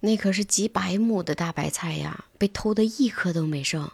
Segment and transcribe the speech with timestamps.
[0.00, 3.90] 那可是几百亩的大白菜呀，被偷的一颗都没剩。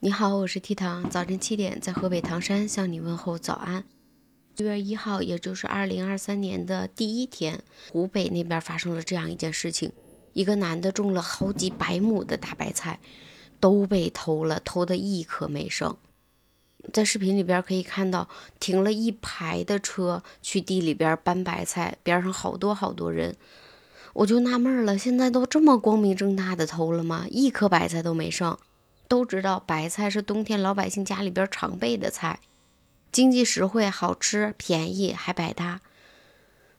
[0.00, 3.84] 你好，我是 T 糖，早晨七点在河北唐山向你问候早安。
[4.54, 9.92] 六月一号，也就是二零二三年的第一天，湖北那边发生了这样一件事情：
[10.34, 13.00] 一个男的种了好几百亩的大白菜，
[13.58, 15.96] 都被偷了，偷的一颗没剩。
[16.92, 18.28] 在视频里边可以看到，
[18.60, 23.34] 停了一排的车去地里边搬白菜，边上好多好多人。
[24.14, 27.26] 我就纳闷了，现在都这么光明正大的偷了吗？
[27.30, 28.56] 一颗白菜都没剩。
[29.08, 32.40] 都知道白菜是冬天老百姓家里边常备的菜，
[33.10, 35.80] 经济实惠、好吃、便宜还百搭。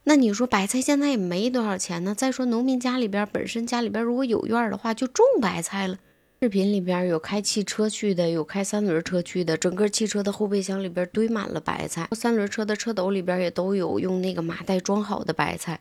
[0.06, 2.16] 那你说白菜现在也没多少钱呢？
[2.16, 5.98] 再说农民家里边本身家里边如果有院的话，就种白菜了。
[6.42, 15.80] 视频里边有开汽车去的，有开三轮车去的，整个汽车的后备箱里边堆满了白菜，三轮车的车斗里边也都有用那个麻袋装好的白菜。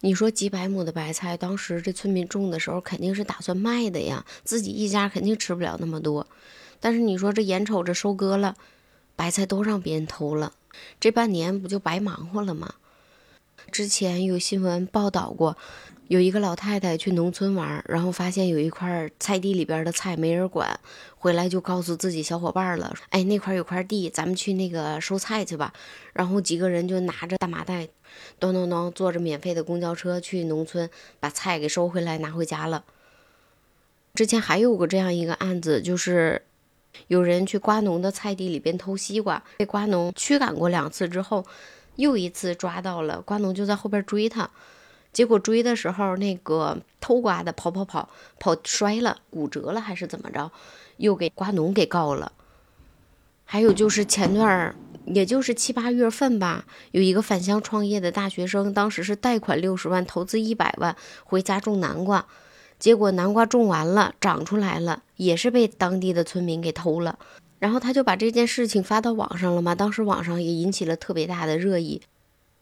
[0.00, 6.26] 你说几百亩的白菜，当时这村民种的时候肯定是打算卖的呀，自己一家肯定吃不了那么多。
[6.80, 8.56] 但是你说这眼瞅着收割了，
[9.14, 10.54] 白菜都让别人偷了，
[10.98, 12.74] 这半年不就白忙活了吗？
[13.70, 15.58] 之前有新闻报道过。
[16.10, 20.80] 有一个老太太去农村玩，然后发现有一块菜地里边的菜没人管，
[21.16, 25.72] 回来就告诉自己小伙伴了：“哎，那块有块地，咱们去那个收菜去吧。”
[26.12, 27.86] 然后几个人就拿着大麻袋，
[28.40, 32.82] 咚咚咚，坐着免费的公交车去农村把菜给收回来拿回家了。
[34.12, 36.42] 之前还有过这样一个案子，就是
[37.06, 41.46] 有人去瓜农的菜地里边偷西瓜，被瓜农驱赶过两次之后，
[41.94, 44.50] 又一次抓到了，瓜农就在后边追他。
[45.12, 48.08] 结果追的时候，那个偷瓜的跑跑跑
[48.38, 50.50] 跑摔了，骨折了还是怎么着，
[50.98, 52.32] 又给瓜农给告了。
[53.44, 62.24] 还有就是前段儿，也就是七八月份吧，有一个返乡创业的大学生，当时是贷款六十万，投资一百万回家种南瓜，
[62.78, 67.18] 结果南瓜种完了，长出来了，也是被当地的村民给偷了。
[67.58, 72.00] 然后他就把这件事情发到网上了嘛，当时网上也引起了特别大的热议。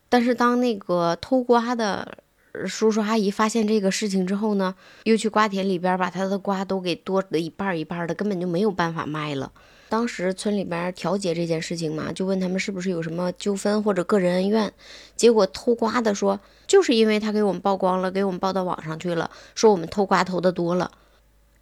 [0.08, 2.16] 但是当那个偷瓜的。
[2.66, 9.52] 叔叔阿姨发现这个事情之后呢，又去瓜田里边把他的瓜都给剁的一半一半的，根本就没有办法卖了。
[9.90, 14.72] 当时村里边调解这件事情嘛，就问他们是不是有什么纠纷或者个人恩怨。
[15.16, 20.90] 结果偷瓜的说，就是因为他给我们曝光了，给我们报到网上去了，说我们偷瓜偷的多了，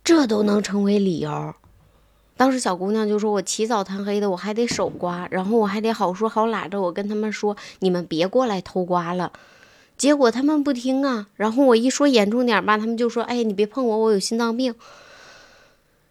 [0.03, 1.55] 这都能成为理由。
[2.37, 9.33] 当时小姑娘就说：“我起早贪黑的，我还得守瓜，然后我还得好说好拉着我跟他们说，你们别过来偷瓜了。”
[9.97, 14.75] 结果他们不听啊，然后我一说严重点吧，他们就说：“哎，你别碰我，我有心脏病。”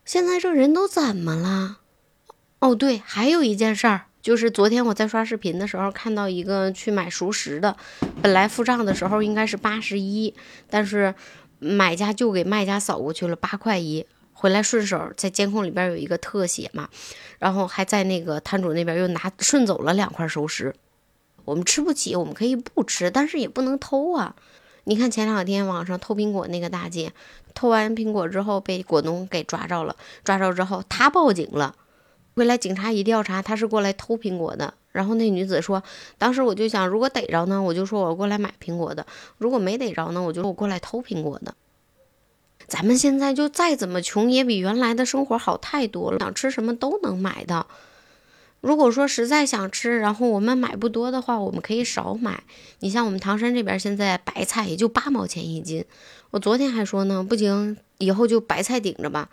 [0.03, 1.79] 现在这人都怎么了？
[2.59, 7.75] 哦，对，还有一件事儿，就是昨天我在刷视频的时候看到一个去买熟食的，
[8.21, 10.33] 本来付账的时候应该是八十一，
[10.69, 11.13] 但是
[11.59, 16.89] 买家就给卖家扫过去了八块一，回来顺手在监控里边有一个特写嘛，
[17.39, 20.73] 然后还在那个摊主那边又拿顺走了两块熟食。
[21.45, 24.35] 我们吃不起，我们可以不吃，但是也不能偷啊！
[24.83, 27.13] 你看前两天网上偷苹果那个大姐，
[27.53, 31.75] 偷完苹果之后被果农给抓着了，抓着之后她报警了，
[32.35, 34.73] 回来警察一调查，她是过来偷苹果的。
[34.91, 35.83] 然后那女子说，
[36.17, 39.03] 当时我就想，如果逮着呢，我就说我过来买苹果的；
[39.37, 41.53] 如果没逮着呢，我就说我过来偷苹果的。
[42.67, 47.67] 咱们现在就再怎么穷，也比原来的生活好太多了，想吃什么都能买到。
[48.65, 52.41] 如果说实在想吃，然后我们买不多的话，我们可以少买。
[52.79, 55.85] 你像我们唐山这边现在白菜也就八毛钱一斤，
[56.31, 59.29] 我昨天还说呢，不行，以后就白菜顶着吧，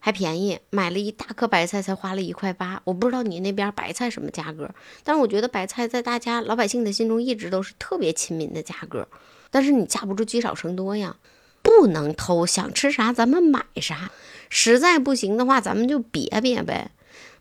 [0.00, 0.58] 还便宜。
[0.68, 4.68] 买了一大颗白菜才花了一块八，我不知道你那边白菜什么价格，
[5.02, 9.08] 但是我觉得白菜在大家老百姓的心中一直都是特别亲民的价格。
[9.50, 11.16] 但是你架不住积少成多呀，
[11.62, 14.10] 不能偷，想吃啥咱们买啥，
[14.50, 16.90] 实在不行的话咱们就别别呗。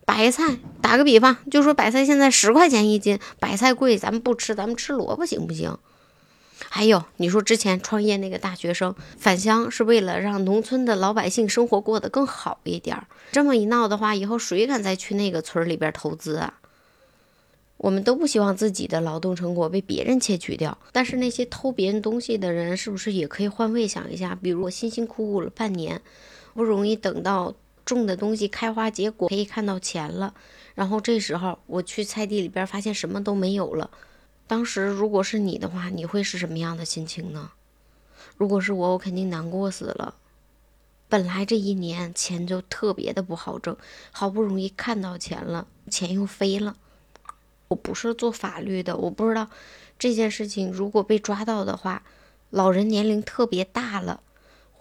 [0.05, 5.77] 白菜，打个比方，就说白菜现在十块钱一斤，白菜贵，咱们不吃，咱们吃萝卜行不行？
[6.69, 16.59] 还有，你说之前创业那个大学生返乡是为了让农村的老百姓生活过得更好一点儿，这么一闹的话，以后谁敢再去那个村里边投资啊？
[17.77, 24.38] 我们都不希望自己的劳动成果被别人窃取掉，但是那些偷别人东西的人，是不是也可以换位想一下？
[24.41, 26.01] 比如我辛辛苦苦了半年，
[26.53, 27.53] 不容易等到。
[27.85, 30.33] 种的东西开花结果，可以看到钱了。
[30.75, 33.89] 然后这时候我去菜地里边，发现什么都没有了。
[34.47, 37.51] 当时如果是你的话，你会是什么样的心情呢？
[38.38, 40.15] 如果是我，我肯定难过死了。
[41.07, 43.77] 本来这一年钱就特别的不好挣，
[44.12, 46.75] 好不容易看到钱了，钱又飞了。
[47.68, 49.50] 我不是做法律的，我不知道
[50.00, 52.03] 这件事情如果被抓到的话，
[52.50, 54.21] 老人年龄特别大了，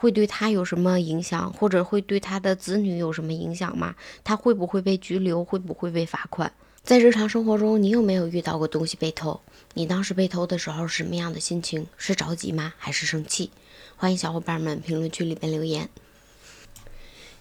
[0.02, 3.94] 会对他有什么影响，或者会对他的子女有什么影响吗？
[4.24, 5.44] 他会不会被拘留？
[5.44, 6.52] 会不会被罚款？
[6.82, 9.40] 在日常生活中，你有没有遇到过东西被偷？
[9.74, 11.86] 你当时被偷的时候什么样的心情？
[11.96, 12.74] 是着急吗？
[12.78, 13.52] 还是生气？
[13.96, 15.88] 欢迎小伙伴们评论区里边留言，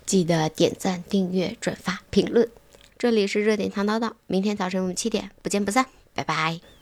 [0.05, 2.47] 记得点赞、订阅、转发、评论。
[2.99, 6.80] 这里是热点糖叨叨，明天早晨我们七点不见不散，拜拜。